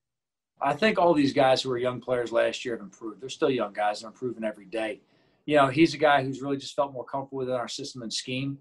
I 0.61 0.73
think 0.73 0.97
all 0.97 1.13
these 1.13 1.33
guys 1.33 1.61
who 1.61 1.69
were 1.69 1.77
young 1.77 2.01
players 2.01 2.31
last 2.31 2.65
year 2.65 2.75
have 2.75 2.83
improved. 2.83 3.21
They're 3.21 3.29
still 3.29 3.49
young 3.49 3.73
guys 3.73 4.01
and 4.01 4.11
improving 4.11 4.43
every 4.43 4.65
day. 4.65 5.01
You 5.45 5.57
know, 5.57 5.67
he's 5.67 5.93
a 5.93 5.97
guy 5.97 6.23
who's 6.23 6.41
really 6.41 6.57
just 6.57 6.75
felt 6.75 6.93
more 6.93 7.05
comfortable 7.05 7.39
within 7.39 7.55
our 7.55 7.67
system 7.67 8.01
and 8.01 8.13
scheme. 8.13 8.57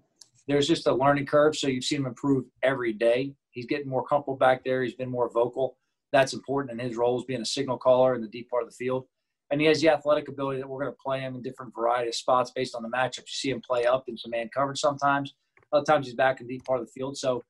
There's 0.47 0.67
just 0.67 0.87
a 0.87 0.93
learning 0.93 1.25
curve, 1.27 1.55
so 1.55 1.67
you've 1.67 1.85
seen 1.85 1.99
him 1.99 2.07
improve 2.07 2.45
every 2.61 2.91
day. 2.91 3.33
He's 3.51 3.65
getting 3.65 3.87
more 3.87 4.05
comfortable 4.05 4.35
back 4.35 4.63
there. 4.65 4.83
He's 4.83 4.95
been 4.95 5.09
more 5.09 5.29
vocal. 5.29 5.77
That's 6.11 6.33
important 6.33 6.79
in 6.79 6.85
his 6.85 6.97
role 6.97 7.17
as 7.17 7.23
being 7.23 7.41
a 7.41 7.45
signal 7.45 7.77
caller 7.77 8.15
in 8.15 8.21
the 8.21 8.27
deep 8.27 8.49
part 8.49 8.63
of 8.63 8.69
the 8.69 8.75
field. 8.75 9.05
And 9.51 9.61
he 9.61 9.67
has 9.67 9.81
the 9.81 9.89
athletic 9.89 10.27
ability 10.27 10.59
that 10.59 10.67
we're 10.67 10.81
going 10.81 10.91
to 10.91 10.97
play 11.03 11.19
him 11.19 11.35
in 11.35 11.41
different 11.41 11.73
variety 11.75 12.09
of 12.09 12.15
spots 12.15 12.51
based 12.51 12.75
on 12.75 12.83
the 12.83 12.89
matchups. 12.89 13.19
You 13.19 13.23
see 13.27 13.49
him 13.51 13.61
play 13.61 13.85
up 13.85 14.05
in 14.07 14.17
some 14.17 14.31
man 14.31 14.49
coverage 14.53 14.79
sometimes. 14.79 15.33
Other 15.71 15.85
times 15.85 16.07
he's 16.07 16.15
back 16.15 16.41
in 16.41 16.47
deep 16.47 16.65
part 16.65 16.79
of 16.79 16.85
the 16.85 16.91
field. 16.91 17.17
So 17.17 17.43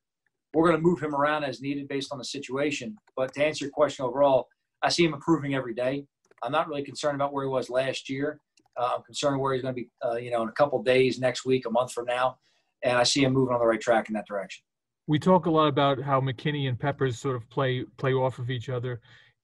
we're 0.54 0.68
going 0.68 0.78
to 0.78 0.88
move 0.88 1.02
him 1.02 1.16
around 1.16 1.46
as 1.46 1.62
needed 1.62 1.88
based 1.88 2.12
on 2.12 2.18
the 2.18 2.26
situation. 2.26 2.98
But 3.16 3.34
to 3.34 3.46
answer 3.46 3.66
your 3.66 3.72
question 3.72 4.06
overall, 4.06 4.48
I 4.82 4.90
see 4.90 5.06
him 5.06 5.14
improving 5.14 5.56
every 5.56 5.74
day. 5.74 6.06
I'm 6.44 6.52
not 6.52 6.68
really 6.68 6.84
concerned 6.84 7.16
about 7.16 7.34
where 7.34 7.46
he 7.46 7.50
was 7.50 7.70
last 7.70 8.10
year. 8.10 8.40
Uh, 8.78 8.94
I'm 8.96 9.04
concerned 9.04 9.40
where 9.40 9.54
he's 9.54 9.62
going 9.62 9.76
to 9.76 9.82
be, 9.82 9.90
uh, 10.04 10.16
you 10.16 10.32
know, 10.32 10.42
in 10.44 10.50
a 10.50 10.54
couple 10.54 10.82
days, 10.82 11.20
next 11.20 11.46
week, 11.46 11.66
a 11.66 11.70
month 11.70 11.92
from 11.92 12.06
now, 12.06 12.38
and 12.84 12.98
I 12.98 13.04
see 13.04 13.24
him 13.24 13.34
moving 13.34 13.54
on 13.54 13.60
the 13.60 13.68
right 13.68 13.80
track 13.80 14.10
in 14.10 14.14
that 14.16 14.28
direction. 14.28 14.64
We 15.08 15.20
talk 15.20 15.46
a 15.46 15.52
lot 15.52 15.68
about 15.68 16.02
how 16.02 16.22
McKinney 16.22 16.68
and 16.68 16.80
Peppers 16.80 17.20
sort 17.20 17.36
of 17.36 17.48
play 17.50 17.86
play 17.98 18.14
off 18.14 18.40
of 18.40 18.50
each 18.50 18.70
other. 18.70 19.02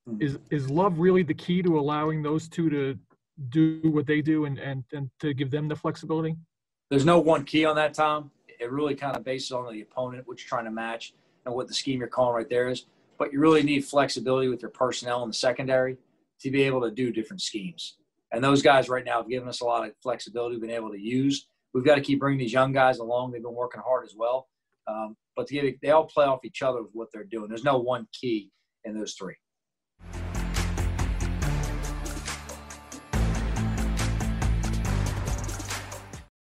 Mhm. 0.08 0.24
Is 0.24 0.40
is 0.50 0.70
Love 0.70 1.00
really 1.00 1.24
the 1.24 1.34
key 1.34 1.62
to 1.62 1.78
allowing 1.78 2.24
those 2.24 2.48
two 2.48 2.70
to 2.70 2.98
do 3.50 3.82
what 3.84 4.08
they 4.08 4.22
do 4.22 4.46
and 4.46 4.58
and, 4.58 4.84
and 4.94 5.10
to 5.20 5.34
give 5.34 5.52
them 5.52 5.68
the 5.68 5.76
flexibility? 5.76 6.36
There's 6.90 7.06
no 7.06 7.20
one 7.20 7.46
key 7.46 7.66
on 7.66 7.76
that, 7.76 7.94
Tom. 7.94 8.32
It 8.60 8.72
really 8.72 8.96
kind 8.96 9.16
of 9.16 9.24
bases 9.24 9.52
on 9.52 9.72
the 9.72 9.82
opponent, 9.82 10.28
what 10.28 10.40
you're 10.40 10.48
trying 10.48 10.66
to 10.66 10.72
match, 10.72 11.14
and 11.46 11.54
what 11.54 11.68
the 11.68 11.74
scheme 11.74 12.00
you're 12.00 12.08
calling 12.08 12.36
right 12.36 12.50
there 12.50 12.68
is. 12.70 12.86
But 13.18 13.32
you 13.32 13.40
really 13.40 13.64
need 13.64 13.86
flexibility 13.86 14.48
with 14.48 14.62
your 14.62 14.72
personnel 14.72 15.24
in 15.24 15.30
the 15.30 15.34
secondary 15.34 15.98
to 16.40 16.50
be 16.50 16.64
able 16.64 16.82
to 16.82 16.92
do 16.92 17.12
different 17.12 17.42
schemes. 17.42 17.99
And 18.32 18.44
those 18.44 18.62
guys 18.62 18.90
right 18.90 19.06
now 19.06 19.18
have 19.18 19.30
given 19.30 19.50
us 19.50 19.62
a 19.62 19.66
lot 19.66 19.88
of 19.88 19.94
flexibility 20.04 20.56
we've 20.56 20.62
been 20.62 20.72
able 20.72 20.92
to 20.92 21.00
use. 21.00 21.48
We've 21.74 21.86
got 21.86 21.96
to 21.96 22.02
keep 22.02 22.20
bringing 22.20 22.40
these 22.40 22.54
young 22.54 22.72
guys 22.72 23.00
along. 23.00 23.32
They've 23.32 23.44
been 23.44 23.56
working 23.56 23.82
hard 23.82 24.06
as 24.06 24.16
well. 24.16 24.48
Um, 24.88 25.16
but 25.36 25.48
they 25.50 25.90
all 25.92 26.06
play 26.06 26.26
off 26.26 26.44
each 26.44 26.62
other 26.62 26.82
with 26.82 26.92
what 26.94 27.10
they're 27.14 27.24
doing. 27.24 27.48
There's 27.48 27.64
no 27.64 27.78
one 27.78 28.08
key 28.12 28.52
in 28.84 28.98
those 28.98 29.14
three. 29.14 29.36